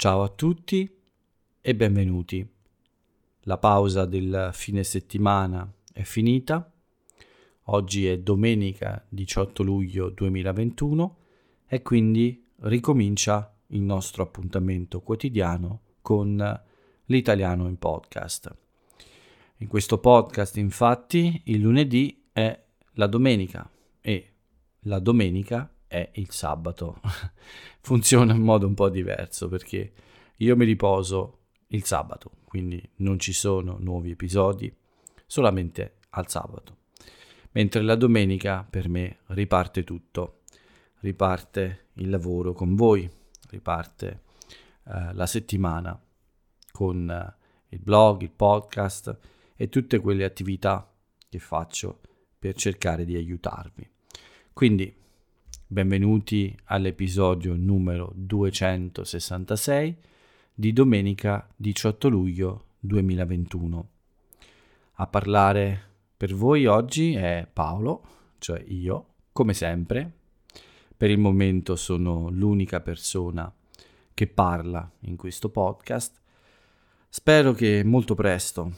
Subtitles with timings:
[0.00, 0.88] Ciao a tutti
[1.60, 2.48] e benvenuti.
[3.40, 6.70] La pausa del fine settimana è finita.
[7.64, 11.16] Oggi è domenica 18 luglio 2021
[11.66, 16.62] e quindi ricomincia il nostro appuntamento quotidiano con
[17.06, 18.56] l'italiano in podcast.
[19.56, 22.56] In questo podcast infatti il lunedì è
[22.92, 23.68] la domenica
[24.00, 24.32] e
[24.82, 27.00] la domenica è il sabato.
[27.80, 29.92] Funziona in modo un po' diverso perché
[30.36, 31.38] io mi riposo
[31.68, 34.72] il sabato, quindi non ci sono nuovi episodi,
[35.26, 36.76] solamente al sabato.
[37.52, 40.42] Mentre la domenica per me riparte tutto,
[41.00, 43.10] riparte il lavoro con voi,
[43.50, 44.22] riparte
[44.84, 46.00] eh, la settimana
[46.70, 47.36] con eh,
[47.70, 49.18] il blog, il podcast
[49.56, 50.90] e tutte quelle attività
[51.28, 52.00] che faccio
[52.38, 53.90] per cercare di aiutarvi.
[54.52, 54.94] Quindi
[55.70, 59.96] benvenuti all'episodio numero 266
[60.54, 63.88] di domenica 18 luglio 2021.
[64.94, 65.82] A parlare
[66.16, 68.02] per voi oggi è Paolo,
[68.38, 70.10] cioè io, come sempre.
[70.96, 73.52] Per il momento sono l'unica persona
[74.14, 76.18] che parla in questo podcast.
[77.10, 78.72] Spero che molto presto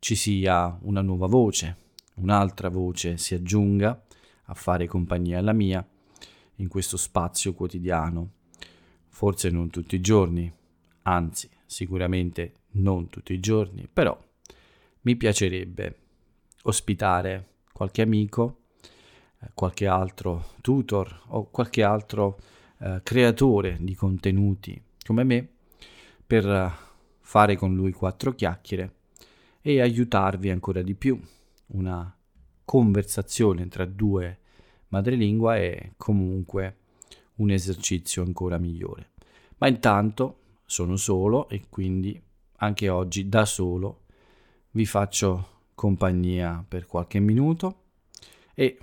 [0.00, 1.76] ci sia una nuova voce,
[2.16, 4.04] un'altra voce si aggiunga
[4.48, 5.84] a fare compagnia alla mia
[6.56, 8.30] in questo spazio quotidiano.
[9.08, 10.52] Forse non tutti i giorni,
[11.02, 14.18] anzi sicuramente non tutti i giorni, però
[15.02, 15.96] mi piacerebbe
[16.62, 18.60] ospitare qualche amico,
[19.40, 22.38] eh, qualche altro tutor o qualche altro
[22.78, 25.48] eh, creatore di contenuti come me
[26.26, 26.72] per eh,
[27.20, 28.94] fare con lui quattro chiacchiere
[29.60, 31.20] e aiutarvi ancora di più.
[31.68, 32.14] Una
[32.64, 34.38] conversazione tra due
[34.94, 36.76] madrelingua è comunque
[37.36, 39.10] un esercizio ancora migliore.
[39.58, 42.20] Ma intanto sono solo e quindi
[42.58, 44.02] anche oggi da solo
[44.70, 47.82] vi faccio compagnia per qualche minuto
[48.54, 48.78] e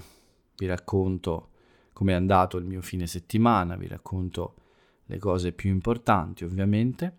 [0.58, 1.50] vi racconto
[1.94, 4.56] come è andato il mio fine settimana, vi racconto
[5.06, 7.18] le cose più importanti ovviamente,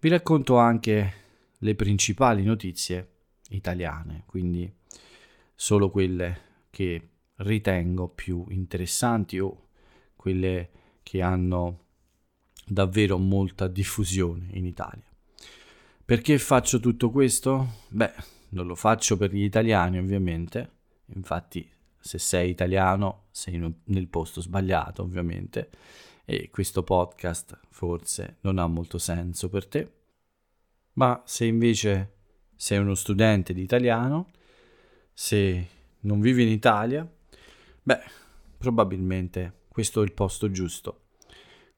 [0.00, 1.12] vi racconto anche
[1.58, 3.08] le principali notizie
[3.50, 4.70] italiane, quindi
[5.54, 9.68] solo quelle che ritengo più interessanti o
[10.16, 10.70] quelle
[11.02, 11.80] che hanno
[12.66, 15.04] davvero molta diffusione in Italia.
[16.04, 17.82] Perché faccio tutto questo?
[17.88, 18.12] Beh,
[18.50, 20.70] non lo faccio per gli italiani ovviamente,
[21.14, 21.68] infatti
[21.98, 25.70] se sei italiano sei nel posto sbagliato ovviamente
[26.26, 29.92] e questo podcast forse non ha molto senso per te,
[30.94, 32.12] ma se invece
[32.56, 34.30] sei uno studente di italiano,
[35.12, 35.68] se
[36.00, 37.10] non vivi in Italia,
[37.84, 38.00] beh,
[38.58, 41.04] probabilmente questo è il posto giusto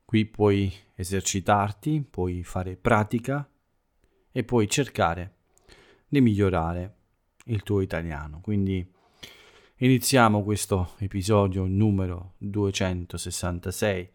[0.06, 3.50] Qui puoi esercitarti, puoi fare pratica
[4.30, 5.34] e puoi cercare
[6.06, 6.94] di migliorare
[7.46, 8.40] il tuo italiano.
[8.40, 8.88] Quindi
[9.78, 14.10] iniziamo questo episodio numero 266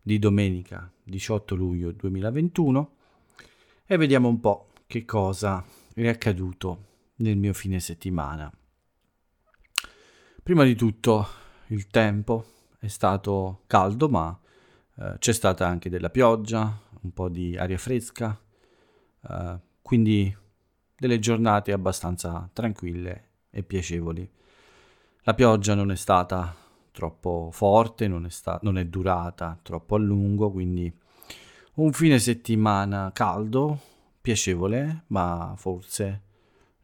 [0.00, 2.96] di domenica 18 luglio 2021
[3.86, 5.64] e vediamo un po' che cosa
[5.94, 6.84] è accaduto
[7.16, 8.48] nel mio fine settimana.
[10.48, 11.28] Prima di tutto
[11.66, 12.46] il tempo
[12.78, 14.34] è stato caldo ma
[14.96, 18.40] eh, c'è stata anche della pioggia, un po' di aria fresca,
[19.28, 20.34] uh, quindi
[20.96, 24.26] delle giornate abbastanza tranquille e piacevoli.
[25.24, 26.56] La pioggia non è stata
[26.92, 30.90] troppo forte, non è, sta- non è durata troppo a lungo, quindi
[31.74, 33.78] un fine settimana caldo,
[34.18, 36.22] piacevole, ma forse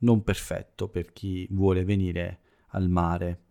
[0.00, 2.40] non perfetto per chi vuole venire
[2.74, 3.43] al mare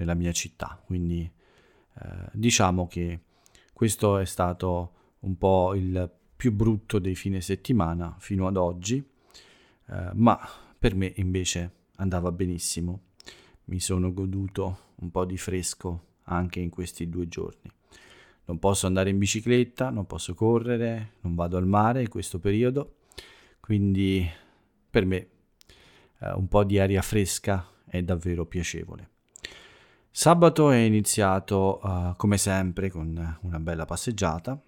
[0.00, 0.80] nella mia città.
[0.82, 1.30] Quindi
[1.94, 3.20] eh, diciamo che
[3.72, 10.10] questo è stato un po' il più brutto dei fine settimana fino ad oggi, eh,
[10.14, 10.38] ma
[10.78, 13.08] per me invece andava benissimo.
[13.64, 17.70] Mi sono goduto un po' di fresco anche in questi due giorni.
[18.46, 22.96] Non posso andare in bicicletta, non posso correre, non vado al mare in questo periodo,
[23.60, 24.28] quindi
[24.88, 25.28] per me
[26.20, 29.08] eh, un po' di aria fresca è davvero piacevole.
[30.12, 34.60] Sabato è iniziato uh, come sempre con una bella passeggiata.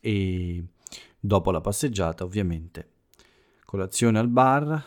[0.00, 0.64] E
[1.18, 2.92] dopo la passeggiata ovviamente
[3.70, 4.84] colazione al bar,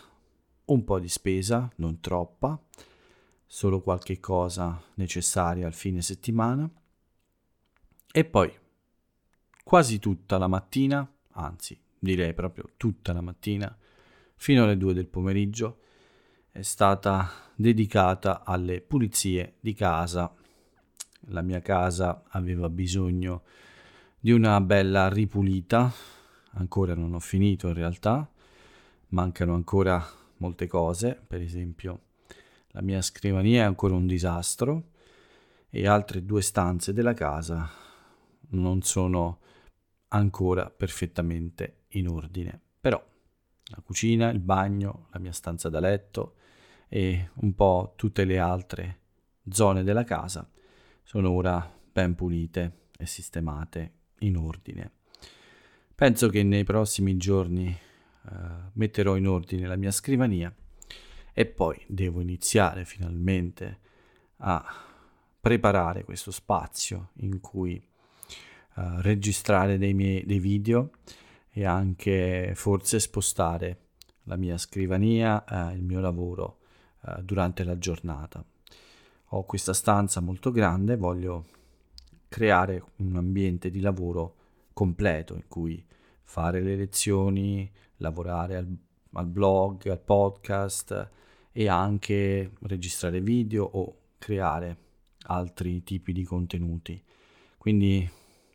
[0.65, 2.61] un po' di spesa, non troppa,
[3.45, 6.69] solo qualche cosa necessaria al fine settimana.
[8.11, 8.51] E poi
[9.63, 13.73] quasi tutta la mattina, anzi direi proprio tutta la mattina,
[14.35, 15.79] fino alle 2 del pomeriggio,
[16.51, 20.33] è stata dedicata alle pulizie di casa.
[21.27, 23.43] La mia casa aveva bisogno
[24.19, 25.91] di una bella ripulita,
[26.53, 28.29] ancora non ho finito in realtà,
[29.09, 30.05] mancano ancora
[30.37, 32.01] molte cose, per esempio
[32.75, 34.91] la mia scrivania è ancora un disastro
[35.69, 37.69] e altre due stanze della casa
[38.49, 39.39] non sono
[40.09, 42.59] ancora perfettamente in ordine.
[42.79, 43.03] Però
[43.65, 46.35] la cucina, il bagno, la mia stanza da letto
[46.95, 48.99] e un po' tutte le altre
[49.49, 50.47] zone della casa
[51.01, 54.91] sono ora ben pulite e sistemate in ordine.
[55.95, 57.75] Penso che nei prossimi giorni
[58.25, 58.29] uh,
[58.73, 60.53] metterò in ordine la mia scrivania
[61.33, 63.79] e poi devo iniziare finalmente
[64.37, 64.63] a
[65.41, 67.83] preparare questo spazio in cui
[68.75, 70.91] uh, registrare dei miei dei video
[71.49, 73.79] e anche forse spostare
[74.25, 76.59] la mia scrivania, uh, il mio lavoro
[77.03, 78.43] uh, durante la giornata.
[79.27, 81.45] Ho questa stanza molto grande, voglio
[82.27, 84.35] creare un ambiente di lavoro
[84.73, 85.83] completo in cui
[86.23, 88.75] fare le lezioni, lavorare al,
[89.13, 91.09] al blog, al podcast,
[91.51, 94.77] e anche registrare video o creare
[95.27, 97.01] altri tipi di contenuti.
[97.57, 98.09] Quindi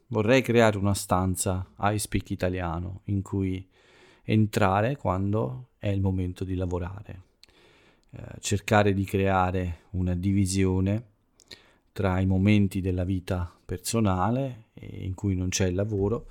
[0.08, 3.66] vorrei creare una stanza I Speak Italiano in cui
[4.24, 7.27] entrare quando è il momento di lavorare.
[8.10, 11.04] Eh, cercare di creare una divisione
[11.92, 16.26] tra i momenti della vita personale in cui non c'è il lavoro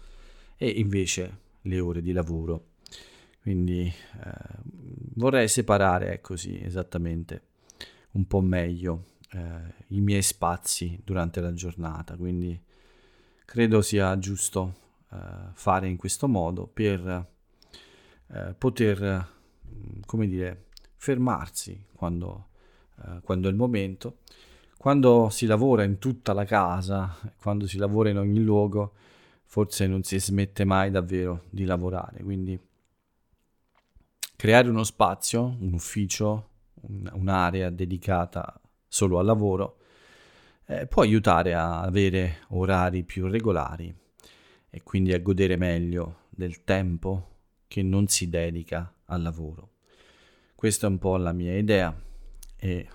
[0.56, 2.76] e invece le ore di lavoro
[3.48, 4.32] quindi eh,
[5.16, 7.44] vorrei separare così esattamente
[8.12, 12.18] un po' meglio eh, i miei spazi durante la giornata.
[12.18, 12.62] Quindi
[13.46, 14.76] credo sia giusto
[15.14, 15.18] eh,
[15.54, 17.28] fare in questo modo per
[18.34, 19.30] eh, poter,
[20.06, 20.66] come dire,
[20.98, 22.50] fermarsi quando,
[23.04, 24.18] eh, quando è il momento.
[24.78, 28.94] Quando si lavora in tutta la casa, quando si lavora in ogni luogo,
[29.46, 32.22] forse non si smette mai davvero di lavorare.
[32.24, 32.60] Quindi
[34.38, 36.50] Creare uno spazio, un ufficio,
[36.82, 39.78] un, un'area dedicata solo al lavoro
[40.68, 43.92] eh, può aiutare a avere orari più regolari
[44.70, 49.70] e quindi a godere meglio del tempo che non si dedica al lavoro.
[50.58, 51.96] Questa è un po' la mia idea
[52.56, 52.90] e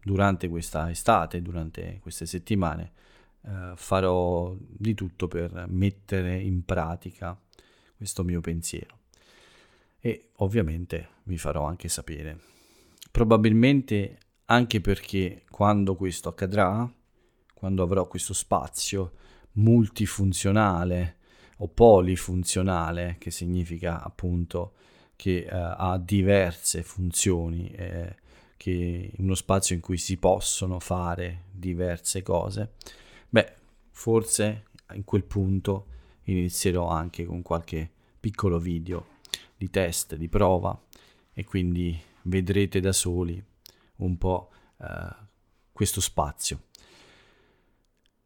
[0.00, 2.92] durante questa estate, durante queste settimane,
[3.40, 7.36] eh, farò di tutto per mettere in pratica
[7.96, 9.00] questo mio pensiero
[9.98, 12.38] e ovviamente vi farò anche sapere.
[13.10, 16.88] Probabilmente anche perché quando questo accadrà,
[17.54, 19.14] quando avrò questo spazio
[19.54, 21.16] multifunzionale
[21.56, 24.74] o polifunzionale, che significa appunto
[25.22, 28.16] che uh, ha diverse funzioni, eh,
[28.56, 32.72] che uno spazio in cui si possono fare diverse cose,
[33.28, 33.52] beh,
[33.92, 34.64] forse
[34.94, 35.86] in quel punto
[36.24, 37.88] inizierò anche con qualche
[38.18, 39.18] piccolo video
[39.56, 40.76] di test, di prova
[41.32, 43.40] e quindi vedrete da soli
[43.98, 45.14] un po' eh,
[45.70, 46.64] questo spazio.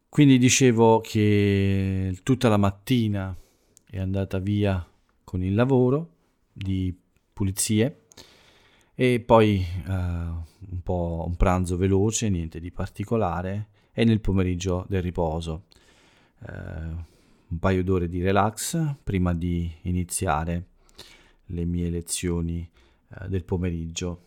[0.09, 3.37] Quindi dicevo che tutta la mattina
[3.85, 4.83] è andata via
[5.23, 6.15] con il lavoro
[6.57, 6.95] di
[7.33, 8.05] pulizie
[8.95, 15.03] e poi eh, un po' un pranzo veloce, niente di particolare e nel pomeriggio del
[15.03, 15.65] riposo.
[16.47, 17.05] Eh,
[17.49, 20.65] un paio d'ore di relax prima di iniziare
[21.45, 22.67] le mie lezioni
[23.09, 24.23] eh, del pomeriggio.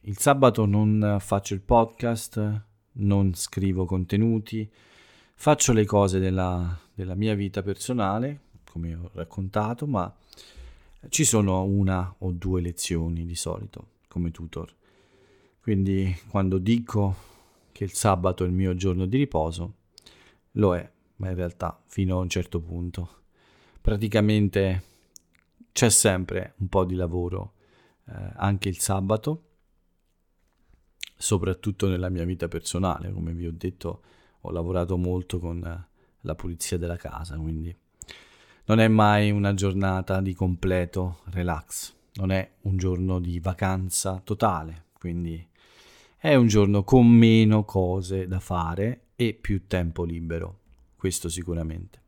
[0.00, 2.64] Il sabato non faccio il podcast,
[2.94, 4.68] non scrivo contenuti,
[5.34, 10.12] faccio le cose della, della mia vita personale, come ho raccontato, ma
[11.08, 14.74] ci sono una o due lezioni di solito come tutor.
[15.60, 17.14] Quindi quando dico
[17.72, 19.74] che il sabato è il mio giorno di riposo,
[20.52, 23.20] lo è, ma in realtà fino a un certo punto.
[23.80, 24.82] Praticamente
[25.72, 27.54] c'è sempre un po' di lavoro
[28.06, 29.44] eh, anche il sabato,
[31.16, 34.02] soprattutto nella mia vita personale, come vi ho detto
[34.40, 35.86] ho lavorato molto con
[36.20, 37.74] la pulizia della casa, quindi
[38.64, 44.86] non è mai una giornata di completo relax, non è un giorno di vacanza totale,
[44.98, 45.44] quindi
[46.16, 50.58] è un giorno con meno cose da fare e più tempo libero,
[50.96, 52.00] questo sicuramente.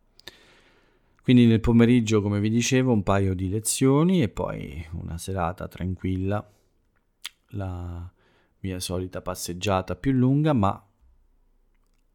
[1.23, 6.47] Quindi nel pomeriggio, come vi dicevo, un paio di lezioni e poi una serata tranquilla,
[7.49, 8.13] la
[8.61, 10.87] mia solita passeggiata più lunga, ma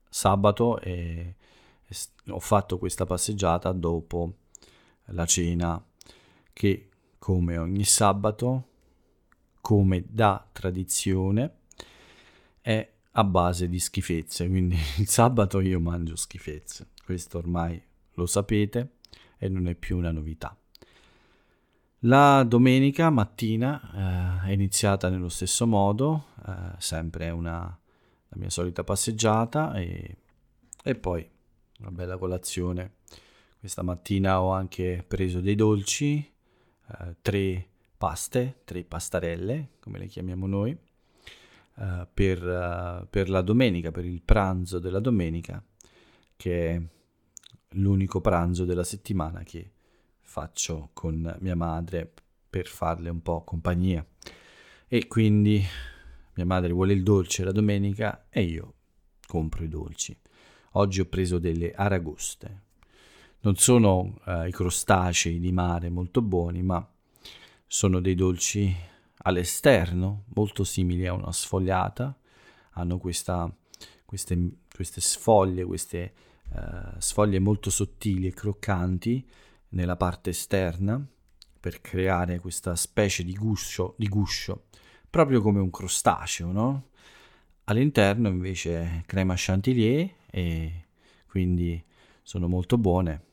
[0.08, 1.36] sabato e,
[2.28, 4.34] ho fatto questa passeggiata dopo
[5.06, 5.84] la cena
[6.54, 8.68] che come ogni sabato,
[9.62, 11.58] come da tradizione,
[12.62, 17.82] è a base di schifezze, quindi il sabato io mangio schifezze, questo ormai
[18.14, 18.96] lo sapete
[19.38, 20.56] e non è più una novità.
[22.04, 27.78] La domenica mattina eh, è iniziata nello stesso modo, eh, sempre una,
[28.30, 30.18] la mia solita passeggiata e,
[30.82, 31.30] e poi
[31.80, 32.94] una bella colazione.
[33.60, 37.68] Questa mattina ho anche preso dei dolci, eh, tre
[37.98, 44.22] paste, tre pastarelle, come le chiamiamo noi, eh, per, uh, per la domenica, per il
[44.22, 45.64] pranzo della domenica,
[46.36, 46.82] che è
[47.74, 49.72] l'unico pranzo della settimana che
[50.22, 52.12] faccio con mia madre
[52.50, 54.06] per farle un po' compagnia.
[54.88, 55.64] E quindi
[56.36, 58.74] mia madre vuole il dolce la domenica e io
[59.28, 60.18] compro i dolci.
[60.74, 62.64] Oggi ho preso delle aragoste.
[63.42, 66.88] Non sono uh, i crostacei di mare molto buoni, ma
[67.66, 68.76] sono dei dolci
[69.24, 72.18] all'esterno molto simili a una sfogliata.
[72.72, 73.52] Hanno questa,
[74.06, 76.14] queste, queste sfoglie, queste
[76.54, 79.28] uh, sfoglie molto sottili e croccanti
[79.70, 81.04] nella parte esterna
[81.60, 84.66] per creare questa specie di guscio, di guscio
[85.10, 86.90] proprio come un crostaceo, no?
[87.66, 90.86] All'interno invece crema chantilly e
[91.28, 91.84] quindi
[92.22, 93.24] sono molto buone,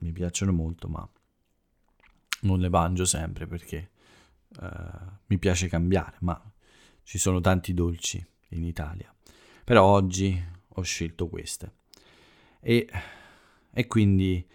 [0.00, 1.08] mi piacciono molto, ma
[2.42, 3.90] non le mangio sempre perché
[4.60, 4.66] uh,
[5.26, 6.40] mi piace cambiare, ma
[7.02, 9.14] ci sono tanti dolci in Italia.
[9.64, 11.72] Però oggi ho scelto queste.
[12.60, 12.88] E,
[13.72, 14.46] e quindi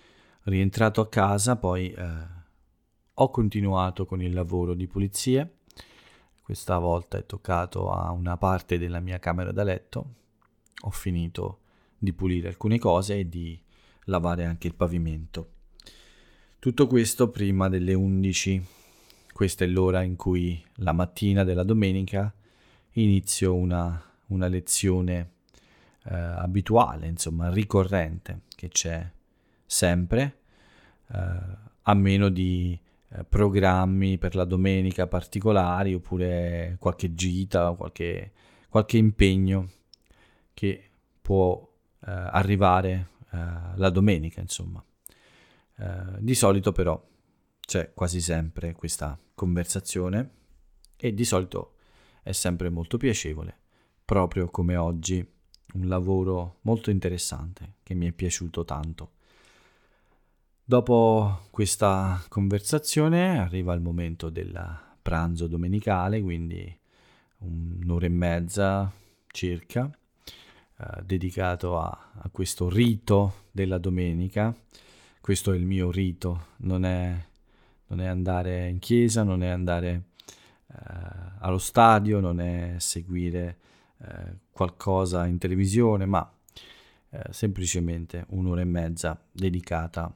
[0.43, 2.37] rientrato a casa poi eh,
[3.13, 5.57] ho continuato con il lavoro di pulizie.
[6.41, 10.15] Questa volta è toccato a una parte della mia camera da letto.
[10.81, 11.59] Ho finito
[11.99, 13.61] di pulire alcune cose e di
[14.05, 15.51] lavare anche il pavimento.
[16.57, 18.65] Tutto questo prima delle 11.
[19.31, 22.33] Questa è l'ora in cui la mattina della domenica
[22.93, 25.31] inizio una, una lezione
[26.05, 29.09] eh, abituale, insomma ricorrente, che c'è
[29.65, 30.39] sempre,
[31.13, 31.29] eh,
[31.83, 32.77] a meno di
[33.09, 38.33] eh, programmi per la domenica particolari oppure qualche gita qualche,
[38.69, 39.69] qualche impegno
[40.53, 40.89] che
[41.21, 41.68] può
[42.07, 43.37] arrivare eh,
[43.75, 44.83] la domenica, insomma.
[45.77, 47.01] Eh, di solito però
[47.59, 50.31] c'è quasi sempre questa conversazione
[50.97, 51.75] e di solito
[52.23, 53.57] è sempre molto piacevole,
[54.03, 55.25] proprio come oggi
[55.73, 59.11] un lavoro molto interessante che mi è piaciuto tanto.
[60.63, 64.59] Dopo questa conversazione arriva il momento del
[65.01, 66.77] pranzo domenicale, quindi
[67.39, 68.91] un'ora e mezza
[69.31, 69.89] circa,
[70.81, 74.55] eh, dedicato a, a, questo rito della domenica.
[75.19, 77.13] Questo è il mio rito, non è,
[77.87, 80.03] non è andare in chiesa, non è andare
[80.67, 80.75] eh,
[81.39, 83.57] allo stadio, non è seguire
[83.97, 86.31] eh, qualcosa in televisione, ma
[87.09, 90.15] eh, semplicemente un'ora e mezza dedicata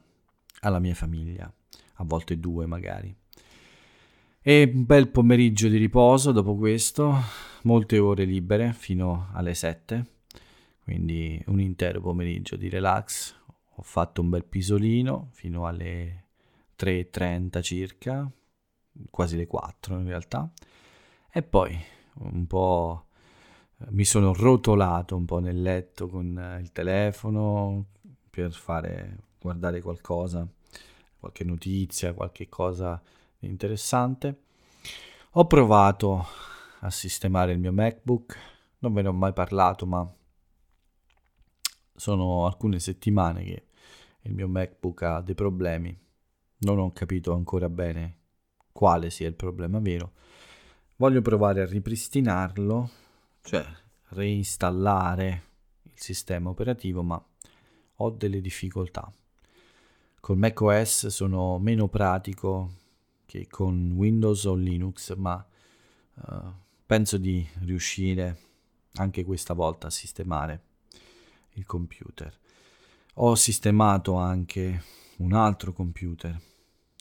[0.60, 1.52] alla mia famiglia,
[1.96, 3.14] a volte due magari.
[4.40, 7.14] E un bel pomeriggio di riposo dopo questo,
[7.64, 10.12] molte ore libere fino alle 7,
[10.84, 13.34] quindi un intero pomeriggio di relax.
[13.76, 16.26] Ho fatto un bel pisolino fino alle
[16.78, 18.30] 3.30 circa,
[19.10, 20.48] quasi le 4 in realtà,
[21.32, 21.76] e poi
[22.20, 23.06] un po'
[23.88, 27.86] mi sono rotolato un po' nel letto con il telefono
[28.30, 30.46] per fare guardare qualcosa,
[31.18, 33.02] qualche notizia, qualche cosa
[33.40, 34.42] interessante.
[35.32, 36.26] Ho provato
[36.80, 38.38] a sistemare il mio MacBook,
[38.78, 40.08] non ve ne ho mai parlato, ma
[41.94, 43.66] sono alcune settimane che
[44.22, 45.96] il mio MacBook ha dei problemi.
[46.58, 48.18] Non ho capito ancora bene
[48.72, 50.12] quale sia il problema vero.
[50.96, 52.90] Voglio provare a ripristinarlo,
[53.42, 53.64] cioè
[54.08, 55.42] reinstallare
[55.82, 57.22] il sistema operativo, ma
[57.96, 59.12] ho delle difficoltà.
[60.20, 62.72] Con macOS sono meno pratico
[63.26, 65.44] che con Windows o Linux, ma
[66.14, 66.52] uh,
[66.86, 68.38] penso di riuscire
[68.94, 70.62] anche questa volta a sistemare
[71.54, 72.36] il computer.
[73.14, 74.82] Ho sistemato anche
[75.18, 76.40] un altro computer.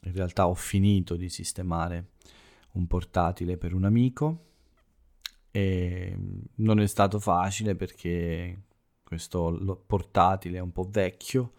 [0.03, 2.12] In realtà ho finito di sistemare
[2.74, 4.45] un portatile per un amico
[5.51, 6.17] e
[6.55, 8.63] non è stato facile perché
[9.03, 11.53] questo portatile è un po' vecchio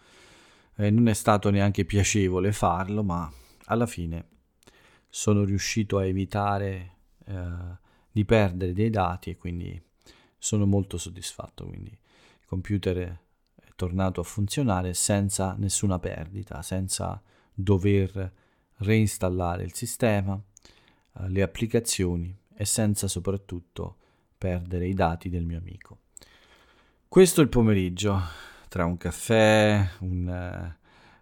[0.77, 3.31] eh, non è stato neanche piacevole farlo, ma
[3.67, 4.29] alla fine
[5.09, 6.97] sono riuscito a evitare
[7.27, 7.79] eh,
[8.11, 9.81] di perdere dei dati e quindi
[10.39, 11.67] sono molto soddisfatto.
[11.67, 11.97] Quindi
[12.55, 12.97] computer
[13.57, 17.21] è tornato a funzionare senza nessuna perdita, senza
[17.53, 18.33] dover
[18.79, 20.41] reinstallare il sistema,
[21.19, 23.97] eh, le applicazioni e senza soprattutto
[24.39, 25.99] perdere i dati del mio amico.
[27.09, 28.21] Questo è il pomeriggio
[28.69, 30.75] tra un caffè, un,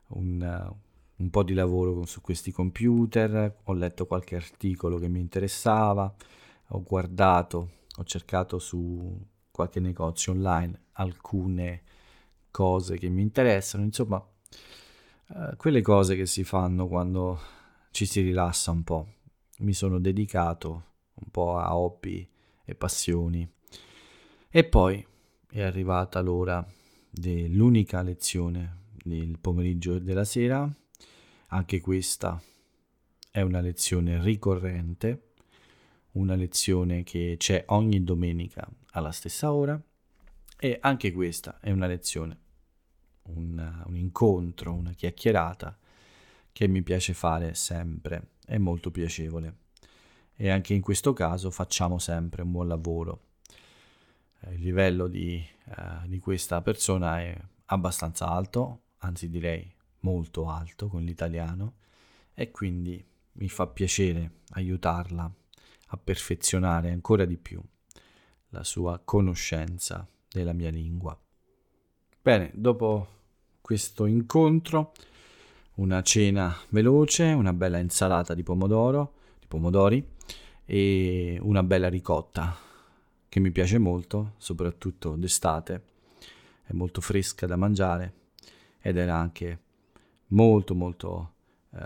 [0.08, 0.74] un,
[1.16, 6.14] un po' di lavoro su questi computer, ho letto qualche articolo che mi interessava,
[6.68, 11.82] ho guardato, ho cercato su qualche negozio online alcune
[12.50, 14.25] cose che mi interessano, insomma,
[15.28, 17.38] eh, quelle cose che si fanno quando
[17.90, 19.06] ci si rilassa un po'.
[19.59, 22.28] Mi sono dedicato un po' a hobby
[22.64, 23.49] e passioni.
[24.49, 25.06] E poi
[25.50, 26.66] è arrivata l'ora
[27.11, 30.68] dell'unica lezione del pomeriggio e della sera.
[31.49, 32.42] Anche questa
[33.30, 35.32] è una lezione ricorrente,
[36.12, 39.80] una lezione che c'è ogni domenica alla stessa ora.
[40.58, 42.38] E anche questa è una lezione,
[43.25, 45.76] un, un incontro, una chiacchierata
[46.52, 49.56] che mi piace fare sempre, è molto piacevole.
[50.34, 53.22] E anche in questo caso facciamo sempre un buon lavoro.
[54.40, 59.68] Eh, il livello di, uh, di questa persona è abbastanza alto, anzi direi
[60.00, 61.75] molto alto con l'italiano
[62.34, 65.32] e quindi mi fa piacere aiutarla
[65.88, 67.62] a perfezionare ancora di più
[68.52, 71.18] la sua conoscenza della mia lingua.
[72.23, 73.06] Bene, dopo
[73.61, 74.92] questo incontro,
[75.75, 80.06] una cena veloce, una bella insalata di pomodoro, di pomodori
[80.64, 82.56] e una bella ricotta
[83.28, 85.85] che mi piace molto, soprattutto d'estate.
[86.64, 88.14] È molto fresca da mangiare
[88.80, 89.61] ed era anche
[90.28, 91.32] molto molto
[91.71, 91.80] eh,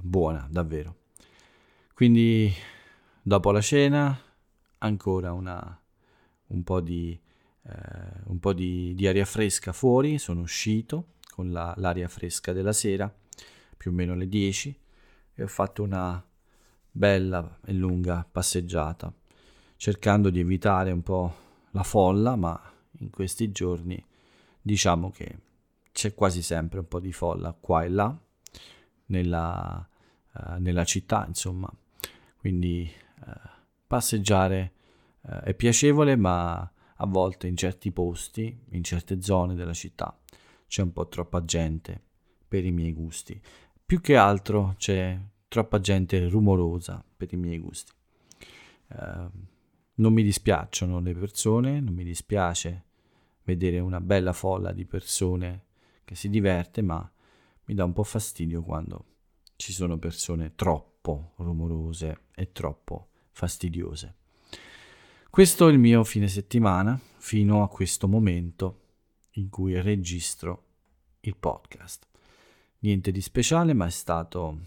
[0.00, 0.96] buona, davvero.
[1.92, 2.52] Quindi
[3.20, 4.18] dopo la cena
[4.78, 5.78] ancora una,
[6.48, 7.18] un po' di
[7.68, 12.72] eh, un po' di, di, aria fresca fuori, sono uscito con la, l'aria fresca della
[12.72, 13.12] sera,
[13.76, 14.78] più o meno alle 10,
[15.34, 16.24] e ho fatto una
[16.90, 19.12] bella e lunga passeggiata,
[19.76, 21.34] cercando di evitare un po'
[21.72, 22.60] la folla, ma
[23.00, 24.02] in questi giorni
[24.60, 25.38] diciamo che
[25.92, 28.18] c'è quasi sempre un po' di folla qua e là
[29.06, 29.88] nella,
[30.32, 31.70] uh, nella città, insomma.
[32.36, 32.90] Quindi
[33.26, 33.32] uh,
[33.86, 34.72] passeggiare
[35.28, 36.58] uh, è piacevole, ma
[37.00, 40.18] a volte in certi posti, in certe zone della città,
[40.66, 42.00] c'è un po' troppa gente
[42.46, 43.40] per i miei gusti.
[43.84, 47.92] Più che altro c'è troppa gente rumorosa per i miei gusti.
[48.88, 49.30] Uh,
[49.94, 52.84] non mi dispiacciono le persone, non mi dispiace
[53.44, 55.66] vedere una bella folla di persone
[56.04, 57.10] che si diverte, ma
[57.64, 59.04] mi dà un po' fastidio quando
[59.56, 64.14] ci sono persone troppo rumorose e troppo fastidiose.
[65.30, 68.80] Questo è il mio fine settimana fino a questo momento
[69.32, 70.64] in cui registro
[71.20, 72.08] il podcast.
[72.80, 74.58] Niente di speciale, ma è stato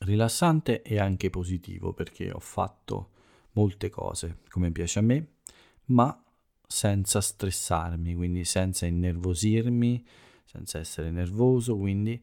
[0.00, 3.10] rilassante e anche positivo perché ho fatto
[3.52, 5.36] molte cose come piace a me,
[5.86, 6.22] ma
[6.64, 10.06] senza stressarmi, quindi senza innervosirmi,
[10.44, 12.22] senza essere nervoso, quindi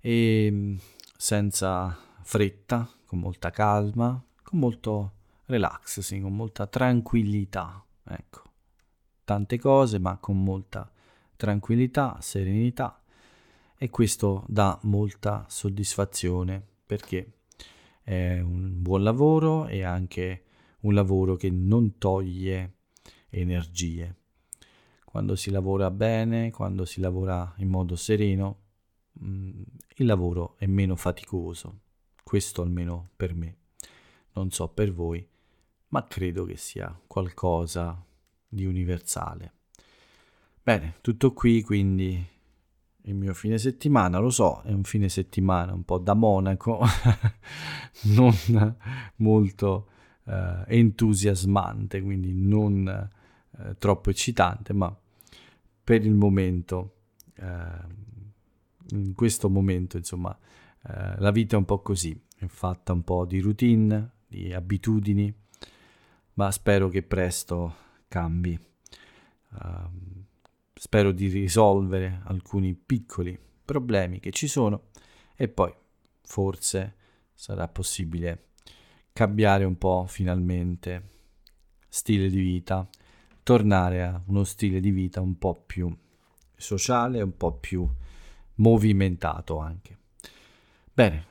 [0.00, 0.76] e
[1.16, 5.10] senza fretta, con molta calma, con molto
[5.46, 8.42] relax, sì, con molta tranquillità, ecco.
[9.24, 10.90] Tante cose, ma con molta
[11.36, 13.00] tranquillità, serenità
[13.78, 17.40] e questo dà molta soddisfazione perché
[18.02, 20.44] è un buon lavoro e anche
[20.80, 22.76] un lavoro che non toglie
[23.30, 24.14] energie.
[25.04, 28.60] Quando si lavora bene, quando si lavora in modo sereno,
[29.22, 29.62] mm,
[29.96, 31.80] il lavoro è meno faticoso.
[32.22, 33.56] Questo almeno per me.
[34.34, 35.26] Non so per voi,
[35.88, 38.04] ma credo che sia qualcosa
[38.48, 39.52] di universale.
[40.62, 42.34] Bene, tutto qui quindi
[43.02, 46.80] il mio fine settimana, lo so, è un fine settimana un po' da monaco,
[48.14, 48.34] non
[49.16, 49.88] molto
[50.24, 54.94] eh, entusiasmante, quindi non eh, troppo eccitante, ma
[55.84, 56.96] per il momento,
[57.36, 57.44] eh,
[58.90, 60.36] in questo momento, insomma,
[60.82, 65.32] eh, la vita è un po' così, è fatta un po' di routine, di abitudini,
[66.36, 67.74] ma spero che presto
[68.08, 68.58] cambi.
[69.50, 70.24] Uh,
[70.74, 74.88] spero di risolvere alcuni piccoli problemi che ci sono
[75.34, 75.72] e poi
[76.22, 76.94] forse
[77.32, 78.48] sarà possibile
[79.12, 81.14] cambiare un po' finalmente
[81.88, 82.86] stile di vita,
[83.42, 85.94] tornare a uno stile di vita un po' più
[86.54, 87.88] sociale, un po' più
[88.56, 89.98] movimentato anche.
[90.92, 91.26] Bene,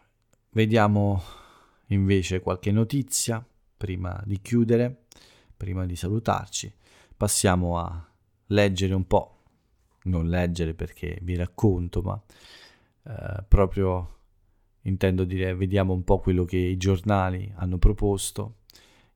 [0.49, 1.21] vediamo
[1.87, 3.45] invece qualche notizia
[3.77, 5.05] prima di chiudere,
[5.55, 6.73] prima di salutarci,
[7.15, 8.07] passiamo a
[8.47, 9.43] leggere un po',
[10.03, 12.21] non leggere perché vi racconto, ma
[13.03, 14.13] eh, proprio
[14.81, 18.57] intendo dire vediamo un po' quello che i giornali hanno proposto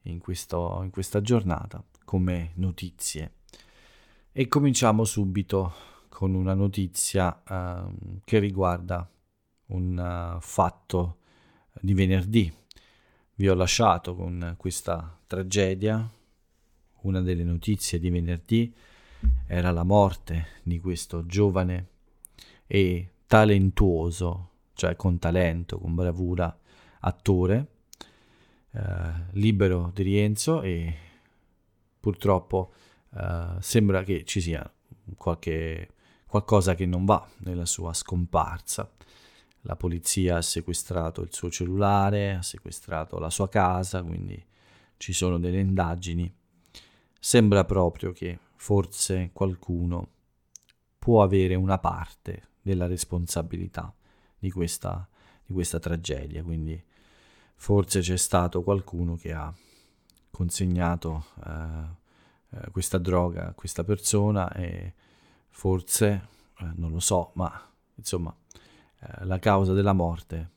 [0.03, 3.33] in, questo, in questa giornata come notizie.
[4.31, 5.73] E cominciamo subito
[6.09, 9.09] con una notizia uh, che riguarda
[9.67, 11.17] un uh, fatto
[11.81, 12.51] di venerdì.
[13.39, 16.05] Vi ho lasciato con questa tragedia.
[17.03, 18.75] Una delle notizie di venerdì
[19.47, 21.87] era la morte di questo giovane
[22.67, 26.53] e talentuoso, cioè con talento, con bravura,
[26.99, 27.67] attore,
[28.71, 28.81] eh,
[29.31, 30.93] libero di Rienzo e
[31.97, 32.73] purtroppo
[33.15, 34.69] eh, sembra che ci sia
[35.15, 35.93] qualche,
[36.27, 38.91] qualcosa che non va nella sua scomparsa.
[39.69, 44.43] La polizia ha sequestrato il suo cellulare, ha sequestrato la sua casa, quindi
[44.97, 46.33] ci sono delle indagini.
[47.19, 50.07] Sembra proprio che forse qualcuno
[50.97, 53.93] può avere una parte della responsabilità
[54.39, 55.07] di questa,
[55.45, 56.83] di questa tragedia, quindi
[57.53, 59.53] forse c'è stato qualcuno che ha
[60.31, 64.95] consegnato eh, eh, questa droga a questa persona e
[65.47, 66.27] forse,
[66.57, 68.35] eh, non lo so, ma insomma
[68.99, 70.49] eh, la causa della morte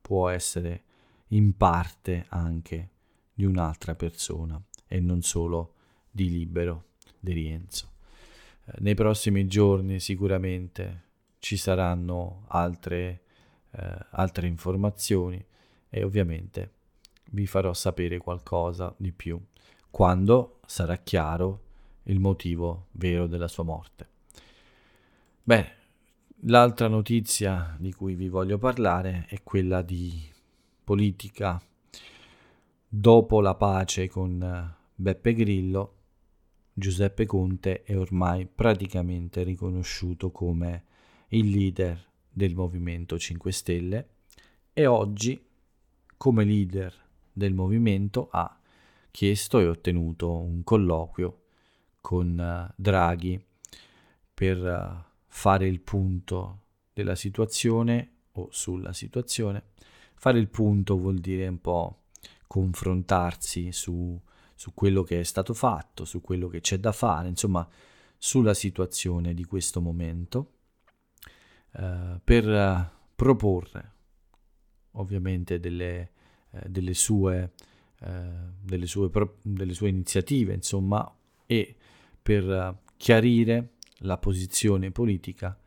[0.00, 0.82] può essere
[1.28, 2.90] in parte anche
[3.32, 5.74] di un'altra persona e non solo
[6.10, 6.84] di Libero
[7.18, 7.92] di Rienzo.
[8.64, 11.04] Eh, nei prossimi giorni sicuramente
[11.38, 13.22] ci saranno altre,
[13.70, 15.44] eh, altre informazioni
[15.88, 16.72] e ovviamente
[17.30, 19.40] vi farò sapere qualcosa di più
[19.90, 21.62] quando sarà chiaro
[22.04, 24.08] il motivo vero della sua morte.
[25.42, 25.75] Bene,
[26.40, 30.22] l'altra notizia di cui vi voglio parlare è quella di
[30.84, 31.60] politica.
[32.88, 35.94] Dopo la pace con Beppe Grillo,
[36.72, 40.84] Giuseppe Conte è ormai praticamente riconosciuto come
[41.28, 44.08] il leader del Movimento 5 Stelle
[44.72, 45.42] e oggi
[46.16, 46.94] come leader
[47.32, 48.58] del movimento ha
[49.10, 51.42] chiesto e ottenuto un colloquio
[52.00, 53.42] con uh, Draghi
[54.32, 55.05] per uh,
[55.36, 56.62] fare il punto
[56.94, 59.64] della situazione o sulla situazione.
[60.14, 62.04] Fare il punto vuol dire un po'
[62.46, 64.18] confrontarsi su,
[64.54, 67.68] su quello che è stato fatto, su quello che c'è da fare, insomma
[68.16, 70.52] sulla situazione di questo momento,
[71.72, 73.92] uh, per proporre
[74.92, 76.12] ovviamente delle,
[76.66, 77.52] delle sue
[77.98, 81.76] eh, delle, sue pro- delle sue iniziative, insomma, e
[82.22, 85.58] per chiarire la posizione politica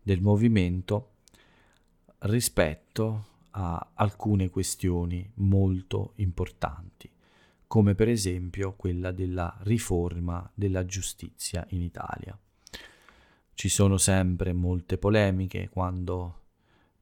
[0.00, 1.10] del movimento
[2.20, 7.10] rispetto a alcune questioni molto importanti,
[7.66, 12.38] come per esempio quella della riforma della giustizia in Italia.
[13.54, 16.40] Ci sono sempre molte polemiche quando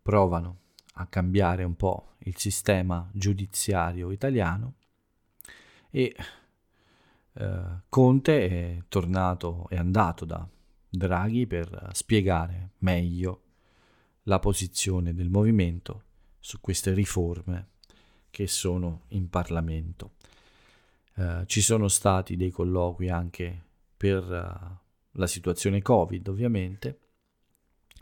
[0.02, 0.58] provano
[0.94, 4.74] a cambiare un po' il sistema giudiziario italiano
[5.90, 6.14] e
[7.32, 10.46] eh, Conte è tornato, è andato da
[10.90, 13.42] Draghi per spiegare meglio
[14.24, 16.02] la posizione del movimento
[16.40, 17.68] su queste riforme
[18.30, 20.12] che sono in Parlamento.
[21.14, 23.64] Eh, ci sono stati dei colloqui anche
[23.96, 26.98] per uh, la situazione Covid, ovviamente,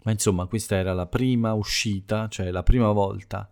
[0.04, 3.50] ma insomma questa era la prima uscita, cioè la prima volta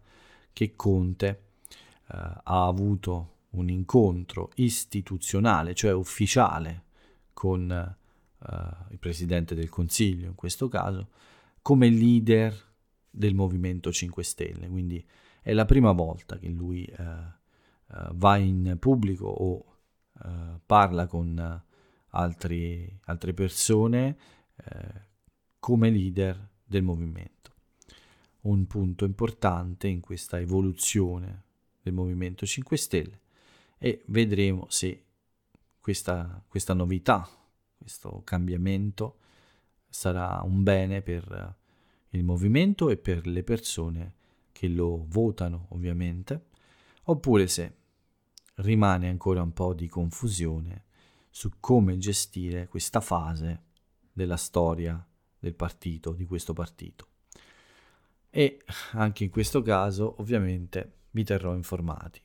[0.52, 6.84] che Conte eh, ha avuto un incontro istituzionale, cioè ufficiale,
[7.32, 7.96] con
[8.48, 11.08] eh, il Presidente del Consiglio in questo caso,
[11.62, 12.54] come leader
[13.10, 14.68] del Movimento 5 Stelle.
[14.68, 15.04] Quindi
[15.42, 17.44] è la prima volta che lui eh
[18.14, 19.64] va in pubblico o
[20.64, 21.62] parla con
[22.08, 24.16] altri, altre persone
[25.58, 27.52] come leader del movimento.
[28.42, 31.44] Un punto importante in questa evoluzione
[31.82, 33.20] del Movimento 5 Stelle
[33.78, 35.04] e vedremo se
[35.80, 37.28] questa, questa novità,
[37.86, 39.18] questo cambiamento
[39.88, 41.56] sarà un bene per
[42.10, 44.14] il movimento e per le persone
[44.50, 46.46] che lo votano ovviamente,
[47.04, 47.76] oppure se
[48.56, 50.86] rimane ancora un po' di confusione
[51.30, 53.62] su come gestire questa fase
[54.12, 55.06] della storia
[55.38, 57.06] del partito, di questo partito.
[58.30, 62.20] E anche in questo caso ovviamente vi terrò informati.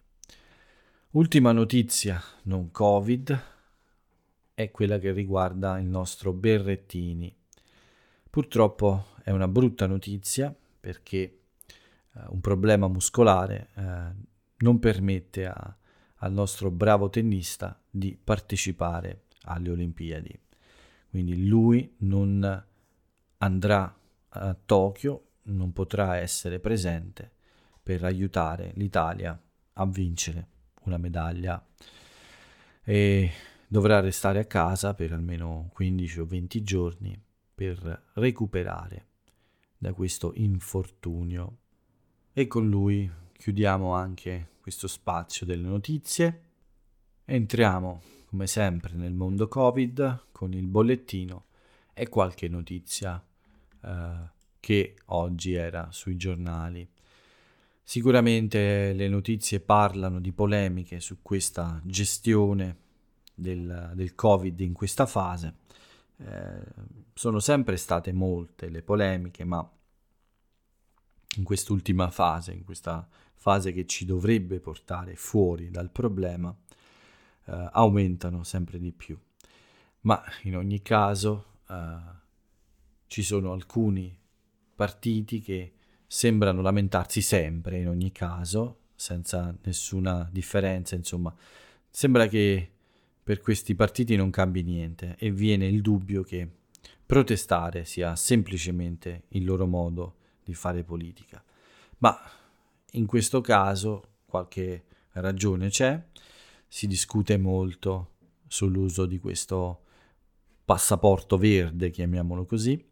[1.11, 3.59] Ultima notizia non Covid
[4.53, 7.35] è quella che riguarda il nostro Berrettini.
[8.29, 11.39] Purtroppo è una brutta notizia perché eh,
[12.29, 15.77] un problema muscolare eh, non permette a,
[16.15, 20.39] al nostro bravo tennista di partecipare alle Olimpiadi.
[21.09, 22.65] Quindi lui non
[23.37, 23.95] andrà
[24.29, 27.31] a Tokyo, non potrà essere presente
[27.81, 29.39] per aiutare l'Italia
[29.73, 30.47] a vincere
[30.83, 31.63] una medaglia
[32.83, 33.31] e
[33.71, 37.17] dovrà restare a casa per almeno 15 o 20 giorni
[37.55, 39.05] per recuperare
[39.77, 41.59] da questo infortunio.
[42.33, 46.41] E con lui chiudiamo anche questo spazio delle notizie.
[47.23, 51.45] Entriamo, come sempre, nel mondo Covid con il bollettino
[51.93, 53.25] e qualche notizia
[53.83, 54.29] eh,
[54.59, 56.85] che oggi era sui giornali.
[57.81, 62.80] Sicuramente le notizie parlano di polemiche su questa gestione
[63.41, 65.55] del, del Covid in questa fase.
[66.17, 66.63] Eh,
[67.13, 69.69] sono sempre state molte le polemiche, ma
[71.37, 76.55] in quest'ultima fase, in questa fase che ci dovrebbe portare fuori dal problema,
[77.45, 79.17] eh, aumentano sempre di più.
[80.01, 81.97] Ma in ogni caso eh,
[83.07, 84.17] ci sono alcuni
[84.75, 85.73] partiti che
[86.07, 91.33] sembrano lamentarsi sempre in ogni caso, senza nessuna differenza, insomma,
[91.89, 92.71] sembra che
[93.31, 96.45] per questi partiti non cambi niente e viene il dubbio che
[97.05, 101.41] protestare sia semplicemente il loro modo di fare politica.
[101.99, 102.19] Ma
[102.91, 106.07] in questo caso qualche ragione c'è,
[106.67, 108.15] si discute molto
[108.47, 109.83] sull'uso di questo
[110.65, 112.85] passaporto verde, chiamiamolo così.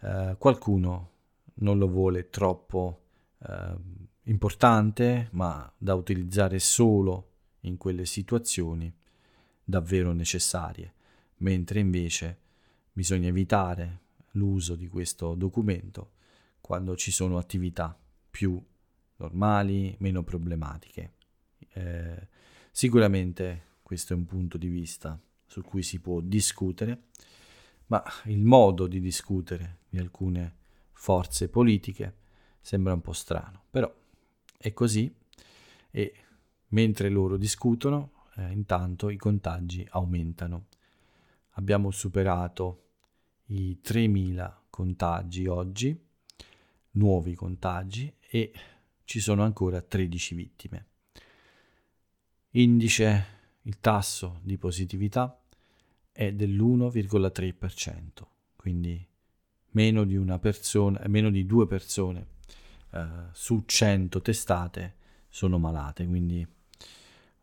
[0.00, 1.10] Eh, qualcuno
[1.58, 3.02] non lo vuole troppo
[3.46, 3.76] eh,
[4.24, 7.28] importante, ma da utilizzare solo
[7.60, 8.92] in quelle situazioni
[9.64, 10.94] davvero necessarie,
[11.38, 12.38] mentre invece
[12.92, 14.00] bisogna evitare
[14.32, 16.12] l'uso di questo documento
[16.60, 17.98] quando ci sono attività
[18.30, 18.62] più
[19.16, 21.14] normali, meno problematiche.
[21.72, 22.28] Eh,
[22.70, 27.08] sicuramente questo è un punto di vista su cui si può discutere,
[27.86, 30.56] ma il modo di discutere di alcune
[30.92, 32.16] forze politiche
[32.60, 33.92] sembra un po' strano, però
[34.56, 35.12] è così
[35.90, 36.14] e
[36.68, 40.66] mentre loro discutono, eh, intanto i contagi aumentano.
[41.52, 42.84] Abbiamo superato
[43.46, 45.98] i 3.000 contagi oggi,
[46.92, 48.52] nuovi contagi e
[49.04, 50.86] ci sono ancora 13 vittime.
[52.52, 53.26] Indice,
[53.62, 55.38] il tasso di positività
[56.10, 58.08] è dell'1,3%,
[58.56, 59.06] quindi
[59.70, 62.26] meno di una persona, meno di due persone
[62.90, 64.94] eh, su 100 testate
[65.28, 66.46] sono malate, quindi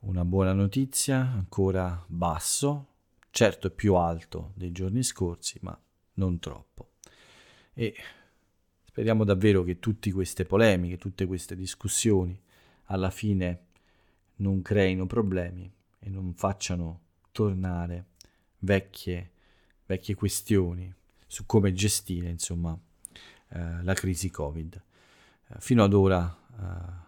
[0.02, 2.88] una buona notizia, ancora basso,
[3.32, 5.78] certo più alto dei giorni scorsi, ma
[6.14, 6.92] non troppo.
[7.74, 7.96] E
[8.86, 12.40] speriamo davvero che tutte queste polemiche, tutte queste discussioni
[12.86, 13.66] alla fine
[14.38, 18.06] non creino problemi e non facciano tornare
[18.60, 19.32] vecchie,
[19.86, 20.94] vecchie questioni
[21.28, 22.78] su come gestire insomma,
[23.50, 24.82] eh, la crisi Covid.
[25.48, 27.08] Eh, fino ad ora eh,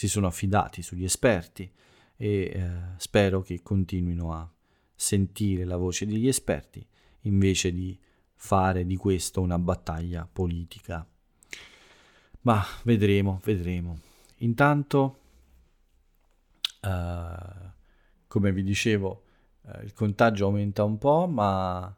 [0.00, 1.70] si sono affidati sugli esperti
[2.16, 4.50] e eh, spero che continuino a
[4.94, 6.86] sentire la voce degli esperti
[7.24, 8.00] invece di
[8.34, 11.06] fare di questo una battaglia politica.
[12.40, 14.00] Ma vedremo, vedremo.
[14.36, 15.18] Intanto,
[16.80, 17.70] uh,
[18.26, 19.24] come vi dicevo,
[19.60, 21.94] uh, il contagio aumenta un po', ma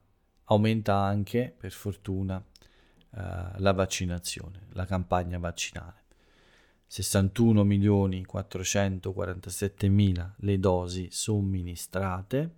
[0.46, 3.20] aumenta anche, per fortuna, uh,
[3.58, 6.01] la vaccinazione, la campagna vaccinale.
[6.92, 12.56] 61 milioni 447 mila le dosi somministrate,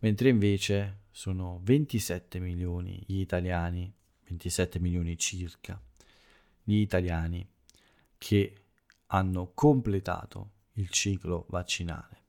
[0.00, 3.88] mentre invece sono 27 milioni gli italiani,
[4.26, 5.80] 27 milioni circa,
[6.64, 7.48] gli italiani
[8.18, 8.62] che
[9.06, 12.22] hanno completato il ciclo vaccinale.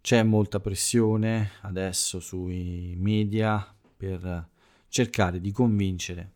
[0.00, 4.48] C'è molta pressione adesso sui media per
[4.88, 6.32] cercare di convincere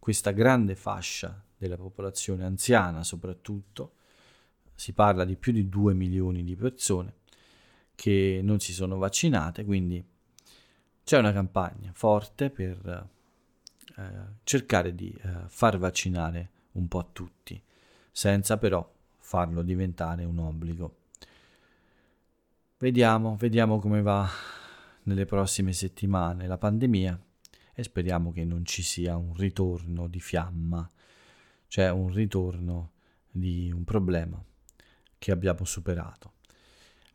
[0.00, 3.92] questa grande fascia della popolazione anziana soprattutto,
[4.74, 7.16] si parla di più di 2 milioni di persone
[7.94, 10.02] che non si sono vaccinate, quindi
[11.04, 13.08] c'è una campagna forte per
[13.94, 14.02] eh,
[14.42, 17.62] cercare di eh, far vaccinare un po' tutti,
[18.10, 20.96] senza però farlo diventare un obbligo.
[22.78, 24.26] Vediamo, vediamo come va
[25.02, 27.20] nelle prossime settimane la pandemia
[27.74, 30.90] e speriamo che non ci sia un ritorno di fiamma,
[31.70, 32.90] cioè un ritorno
[33.30, 34.42] di un problema
[35.16, 36.32] che abbiamo superato,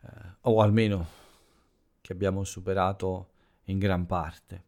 [0.02, 0.08] eh,
[0.42, 1.06] o almeno
[2.00, 3.32] che abbiamo superato
[3.66, 4.64] in gran parte.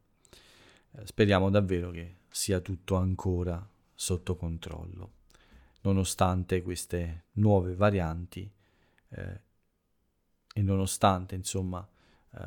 [0.92, 5.12] Eh, speriamo davvero che sia tutto ancora sotto controllo,
[5.84, 8.52] nonostante queste nuove varianti
[9.08, 9.42] eh,
[10.54, 11.88] e nonostante insomma
[12.32, 12.40] eh,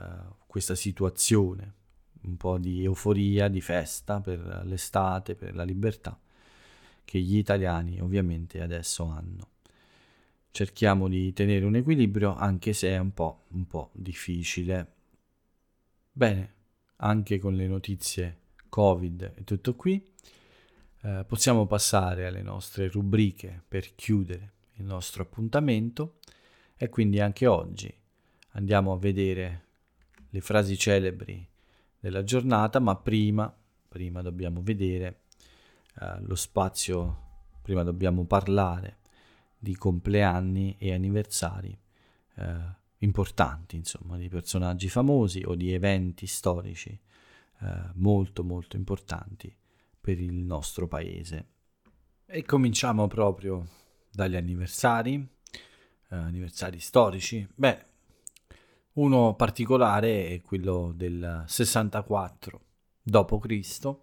[0.46, 1.72] questa situazione
[2.24, 6.20] un po' di euforia, di festa per l'estate, per la libertà
[7.04, 9.48] che gli italiani ovviamente adesso hanno.
[10.50, 14.92] Cerchiamo di tenere un equilibrio anche se è un po', un po difficile.
[16.12, 16.54] Bene,
[16.96, 20.02] anche con le notizie Covid è tutto qui.
[21.02, 26.18] Eh, possiamo passare alle nostre rubriche per chiudere il nostro appuntamento
[26.76, 27.92] e quindi anche oggi
[28.52, 29.64] andiamo a vedere
[30.30, 31.46] le frasi celebri
[31.98, 33.54] della giornata, ma prima,
[33.88, 35.19] prima dobbiamo vedere
[36.00, 37.29] eh, lo spazio,
[37.62, 38.98] prima dobbiamo parlare
[39.59, 41.76] di compleanni e anniversari
[42.37, 46.98] eh, importanti, insomma, di personaggi famosi o di eventi storici
[47.62, 49.55] eh, molto molto importanti
[50.00, 51.46] per il nostro paese.
[52.24, 53.66] E cominciamo proprio
[54.11, 57.46] dagli anniversari, eh, anniversari storici.
[57.55, 57.87] Beh,
[58.92, 62.61] uno particolare è quello del 64
[63.03, 63.96] d.C.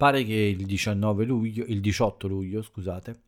[0.00, 3.20] Pare che il 19 luglio, il 18 luglio, scusate,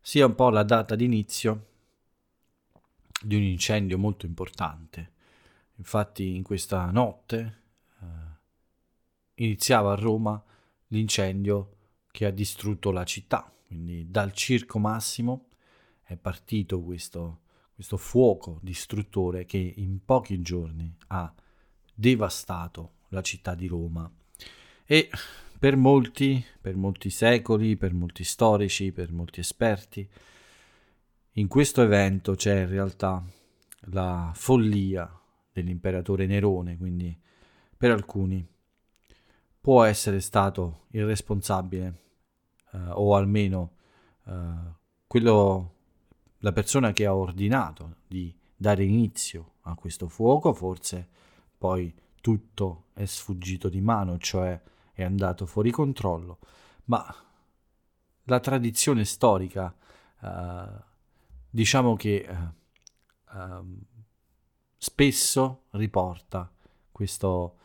[0.00, 1.66] sia un po' la data d'inizio
[3.20, 5.14] di un incendio molto importante.
[5.74, 7.62] Infatti in questa notte
[8.00, 8.06] eh,
[9.42, 10.40] iniziava a Roma
[10.86, 11.78] l'incendio
[12.12, 15.48] che ha distrutto la città, quindi dal Circo Massimo
[16.04, 17.40] è partito questo,
[17.74, 21.34] questo fuoco distruttore che in pochi giorni ha
[21.92, 24.08] devastato la città di Roma
[24.84, 25.10] e
[25.58, 30.08] per molti, per molti secoli, per molti storici, per molti esperti,
[31.32, 33.24] in questo evento c'è in realtà
[33.92, 35.10] la follia
[35.52, 37.16] dell'imperatore Nerone, quindi
[37.76, 38.46] per alcuni
[39.60, 42.00] può essere stato il responsabile
[42.72, 43.72] eh, o almeno
[44.26, 44.32] eh,
[45.06, 45.74] quello,
[46.38, 51.08] la persona che ha ordinato di dare inizio a questo fuoco, forse
[51.56, 54.60] poi tutto è sfuggito di mano, cioè
[55.02, 56.38] è andato fuori controllo,
[56.86, 57.14] ma
[58.24, 59.72] la tradizione storica
[60.20, 60.82] uh,
[61.48, 63.78] diciamo che uh, uh,
[64.76, 66.52] spesso riporta
[66.90, 67.56] questo,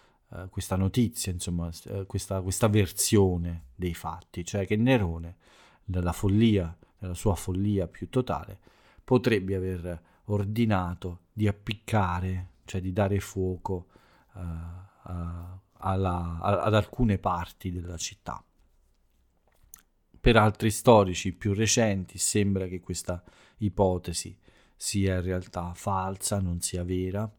[0.50, 1.72] questa notizia, insomma,
[2.06, 5.38] questa, questa, versione dei fatti, cioè che Nerone,
[5.86, 8.60] nella follia, nella sua follia più totale,
[9.04, 13.88] potrebbe aver ordinato di appiccare, cioè di dare fuoco
[14.34, 18.44] a alla, ad alcune parti della città.
[20.20, 23.22] Per altri storici più recenti sembra che questa
[23.58, 24.38] ipotesi
[24.76, 27.30] sia in realtà falsa, non sia vera,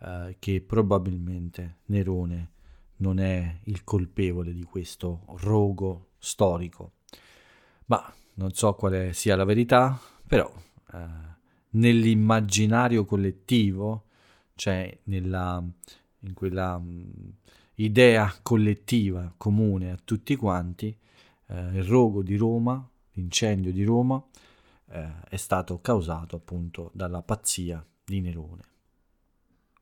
[0.00, 2.52] eh, che probabilmente Nerone
[2.96, 6.92] non è il colpevole di questo rogo storico.
[7.86, 10.50] Ma non so quale sia la verità, però
[10.92, 11.06] eh,
[11.70, 14.04] nell'immaginario collettivo,
[14.54, 15.62] cioè nella,
[16.20, 17.32] in quella mh,
[17.84, 20.94] idea collettiva comune a tutti quanti,
[21.46, 24.22] eh, il rogo di Roma, l'incendio di Roma,
[24.90, 28.62] eh, è stato causato appunto dalla pazzia di Nerone.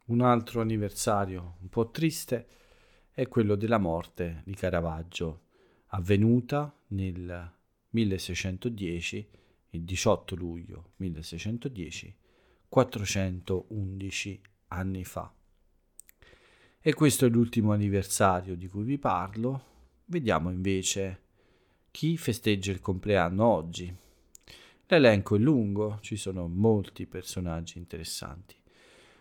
[0.07, 2.47] Un altro anniversario un po' triste
[3.13, 5.43] è quello della morte di Caravaggio,
[5.89, 7.53] avvenuta nel
[7.91, 9.29] 1610,
[9.71, 12.15] il 18 luglio 1610,
[12.69, 15.33] 411 anni fa.
[16.81, 19.63] E questo è l'ultimo anniversario di cui vi parlo.
[20.05, 21.23] Vediamo invece
[21.91, 23.93] chi festeggia il compleanno oggi.
[24.87, 28.55] L'elenco è lungo, ci sono molti personaggi interessanti.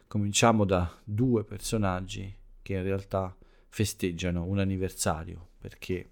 [0.08, 3.36] Cominciamo da due personaggi che in realtà
[3.70, 6.12] festeggiano un anniversario perché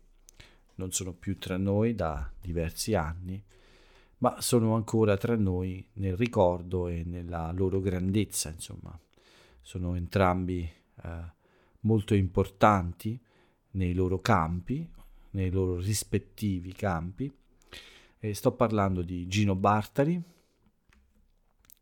[0.76, 3.42] non sono più tra noi da diversi anni,
[4.18, 9.00] ma sono ancora tra noi nel ricordo e nella loro grandezza, insomma.
[9.62, 10.68] Sono entrambi
[11.04, 11.34] eh,
[11.82, 13.20] molto importanti
[13.72, 14.90] nei loro campi,
[15.32, 17.32] nei loro rispettivi campi.
[18.18, 20.22] E sto parlando di Gino Bartari,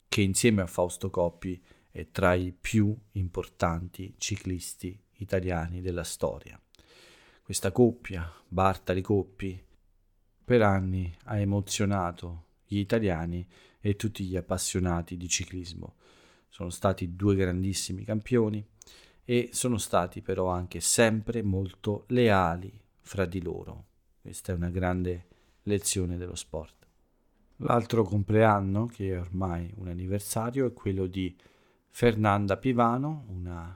[0.10, 6.60] che insieme a Fausto Coppi è tra i più importanti ciclisti italiani della storia.
[7.44, 9.64] Questa coppia, Bartali-Coppi,
[10.44, 13.48] per anni ha emozionato gli italiani
[13.80, 15.96] e tutti gli appassionati di ciclismo.
[16.54, 18.64] Sono stati due grandissimi campioni
[19.26, 23.86] e sono stati però anche sempre molto leali fra di loro.
[24.22, 25.26] Questa è una grande
[25.64, 26.86] lezione dello sport.
[27.56, 31.36] L'altro compleanno, che è ormai un anniversario, è quello di
[31.90, 33.76] Fernanda Pivano, una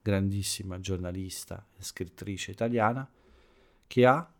[0.00, 3.10] grandissima giornalista e scrittrice italiana,
[3.88, 4.32] che ha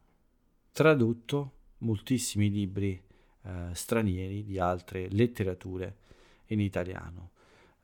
[0.71, 3.03] tradotto moltissimi libri
[3.43, 5.97] eh, stranieri di altre letterature
[6.47, 7.32] in italiano.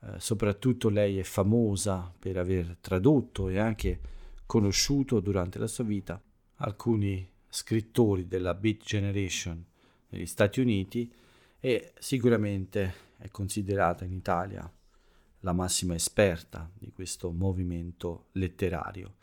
[0.01, 3.99] Eh, soprattutto lei è famosa per aver tradotto e anche
[4.45, 6.21] conosciuto durante la sua vita
[6.55, 9.63] alcuni scrittori della Beat Generation
[10.09, 11.11] negli Stati Uniti
[11.59, 14.71] e sicuramente è considerata in Italia
[15.41, 19.15] la massima esperta di questo movimento letterario.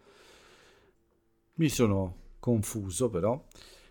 [1.54, 3.42] Mi sono confuso però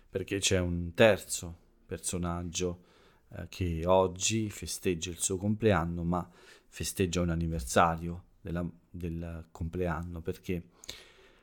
[0.08, 2.84] perché c'è un terzo personaggio
[3.30, 6.28] eh, che oggi festeggia il suo compleanno, ma
[6.68, 10.62] festeggia un anniversario della, del compleanno perché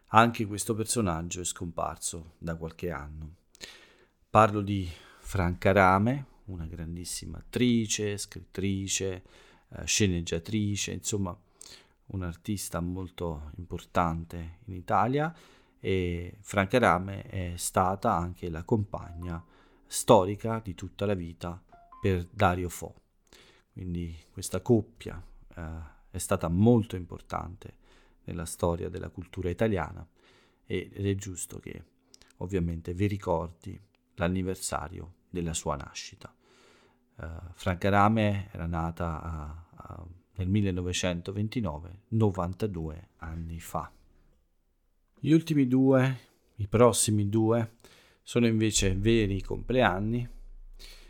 [0.07, 3.35] anche questo personaggio è scomparso da qualche anno.
[4.29, 9.23] Parlo di Franca Rame, una grandissima attrice, scrittrice,
[9.69, 11.35] eh, sceneggiatrice, insomma
[12.07, 15.33] un artista molto importante in Italia
[15.79, 19.43] e Franca Rame è stata anche la compagna
[19.85, 21.61] storica di tutta la vita
[22.01, 23.02] per Dario Fo.
[23.73, 25.21] Quindi questa coppia
[25.55, 25.61] eh,
[26.09, 27.81] è stata molto importante
[28.25, 30.07] nella storia della cultura italiana
[30.65, 31.83] ed è giusto che
[32.37, 33.79] ovviamente vi ricordi
[34.15, 36.33] l'anniversario della sua nascita.
[37.15, 40.05] Uh, Franca Rame era nata a, a,
[40.35, 43.91] nel 1929, 92 anni fa.
[45.19, 46.19] Gli ultimi due,
[46.55, 47.77] i prossimi due,
[48.21, 50.27] sono invece veri compleanni,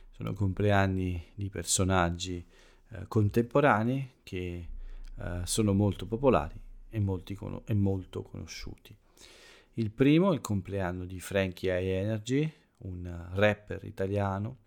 [0.09, 2.45] sono compleanni di personaggi
[2.94, 4.68] eh, contemporanei che
[5.16, 7.04] eh, sono molto popolari e,
[7.36, 8.96] con- e, molto conosciuti.
[9.76, 14.58] Il primo è il compleanno di Frankie High Energy, un rapper italiano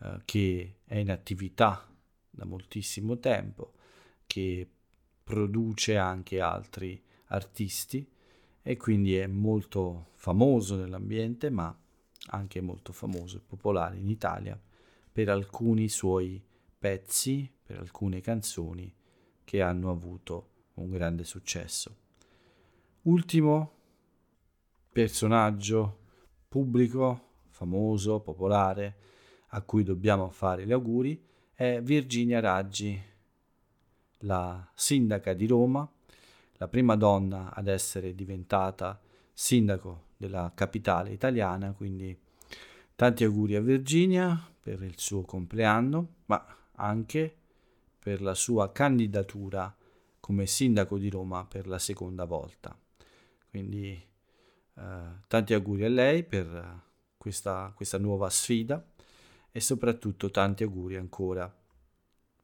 [0.00, 1.86] eh, che è in attività
[2.30, 3.74] da moltissimo tempo,
[4.26, 4.66] che
[5.22, 8.08] produce anche altri artisti
[8.62, 11.76] e quindi è molto famoso nell'ambiente, ma
[12.30, 14.58] anche molto famoso e popolare in Italia
[15.10, 16.42] per alcuni suoi
[16.78, 18.94] pezzi, per alcune canzoni
[19.44, 21.96] che hanno avuto un grande successo.
[23.02, 23.72] Ultimo
[24.90, 25.98] personaggio
[26.48, 28.96] pubblico, famoso, popolare,
[29.48, 31.22] a cui dobbiamo fare gli auguri,
[31.52, 33.00] è Virginia Raggi,
[34.18, 35.90] la sindaca di Roma,
[36.54, 39.00] la prima donna ad essere diventata
[39.32, 42.16] sindaco della capitale italiana, quindi
[42.94, 46.44] tanti auguri a Virginia per il suo compleanno, ma
[46.78, 47.34] anche
[47.98, 49.74] per la sua candidatura
[50.20, 52.78] come sindaco di Roma per la seconda volta.
[53.50, 54.00] Quindi
[54.74, 56.82] eh, tanti auguri a lei per
[57.16, 58.84] questa, questa nuova sfida
[59.50, 61.52] e soprattutto tanti auguri ancora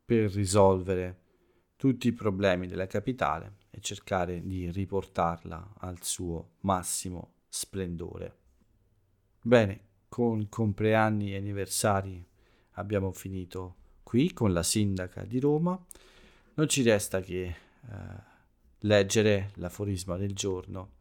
[0.04, 1.20] per risolvere
[1.76, 8.36] tutti i problemi della capitale e cercare di riportarla al suo massimo splendore.
[9.42, 12.26] Bene, con compleanni e anniversari
[12.72, 13.82] abbiamo finito
[14.14, 15.76] qui con la sindaca di Roma.
[16.54, 17.56] Non ci resta che eh,
[18.78, 20.98] leggere l'aforisma del giorno,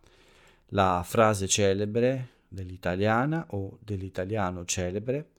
[0.70, 5.34] la frase celebre dell'italiana o dell'italiano celebre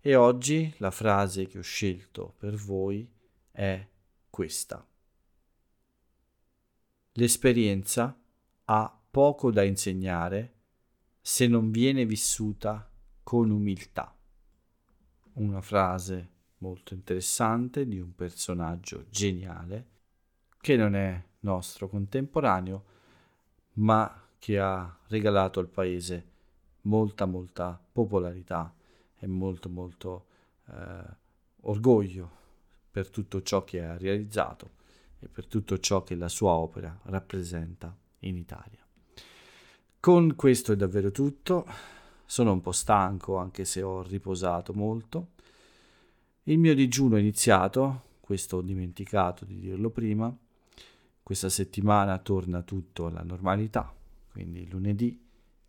[0.00, 3.10] e oggi la frase che ho scelto per voi
[3.50, 3.84] è
[4.30, 4.86] questa.
[7.14, 8.16] L'esperienza
[8.66, 10.52] ha poco da insegnare
[11.20, 12.88] se non viene vissuta
[13.24, 14.16] con umiltà.
[15.32, 19.86] Una frase molto interessante di un personaggio geniale
[20.60, 22.84] che non è nostro contemporaneo,
[23.74, 26.26] ma che ha regalato al paese
[26.82, 28.74] molta molta popolarità
[29.18, 30.26] e molto molto
[30.66, 31.16] eh,
[31.62, 32.36] orgoglio
[32.90, 34.76] per tutto ciò che ha realizzato
[35.20, 38.84] e per tutto ciò che la sua opera rappresenta in Italia.
[40.00, 41.66] Con questo è davvero tutto,
[42.24, 45.32] sono un po' stanco anche se ho riposato molto.
[46.48, 50.34] Il mio digiuno è iniziato, questo ho dimenticato di dirlo prima,
[51.22, 53.94] questa settimana torna tutto alla normalità,
[54.32, 55.22] quindi lunedì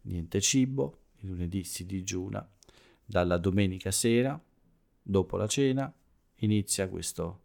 [0.03, 2.49] niente cibo, il lunedì si digiuna,
[3.03, 4.41] dalla domenica sera,
[5.01, 5.93] dopo la cena,
[6.35, 7.41] inizia questo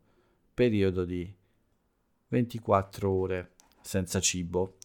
[0.55, 1.28] periodo di
[2.28, 4.76] 24 ore senza cibo.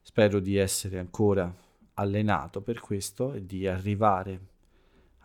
[0.00, 1.54] Spero di essere ancora
[1.94, 4.40] allenato per questo e di arrivare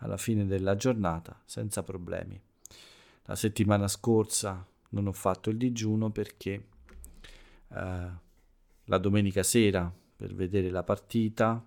[0.00, 2.38] alla fine della giornata senza problemi.
[3.26, 6.66] La settimana scorsa non ho fatto il digiuno perché
[7.68, 8.10] eh,
[8.84, 11.64] la domenica sera per vedere la partita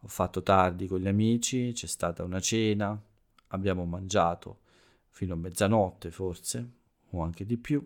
[0.00, 3.00] ho fatto tardi con gli amici, c'è stata una cena,
[3.48, 4.60] abbiamo mangiato
[5.08, 6.70] fino a mezzanotte forse
[7.10, 7.84] o anche di più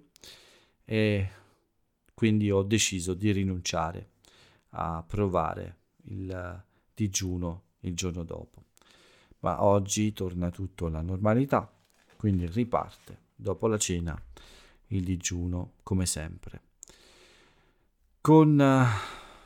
[0.84, 1.30] e
[2.12, 4.10] quindi ho deciso di rinunciare
[4.70, 8.64] a provare il digiuno il giorno dopo.
[9.40, 11.72] Ma oggi torna tutto alla normalità,
[12.22, 13.18] quindi riparte.
[13.34, 14.16] Dopo la cena
[14.88, 16.60] il digiuno come sempre.
[18.20, 18.86] Con,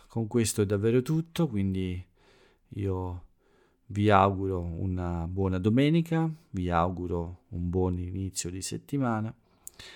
[0.06, 2.04] con questo è davvero tutto, quindi
[2.68, 3.24] io
[3.86, 9.34] vi auguro una buona domenica, vi auguro un buon inizio di settimana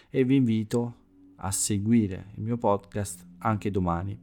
[0.08, 0.94] e vi invito
[1.36, 4.18] a seguire il mio podcast anche domani.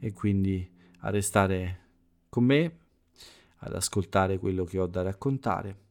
[0.00, 0.68] E quindi
[1.02, 1.78] a restare
[2.30, 2.78] con me,
[3.58, 5.84] ad ascoltare quello che ho da raccontare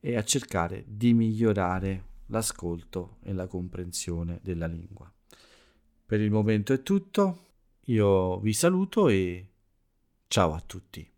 [0.00, 5.12] e a cercare di migliorare l'ascolto e la comprensione della lingua.
[6.06, 7.46] Per il momento è tutto,
[7.86, 9.48] io vi saluto e
[10.26, 11.17] ciao a tutti.